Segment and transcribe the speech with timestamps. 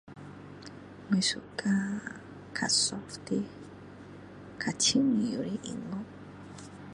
[1.11, 1.73] 我 suka
[2.53, 5.97] 比较 soft 的比较轻松的音乐